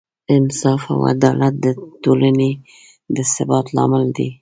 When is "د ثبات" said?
3.15-3.65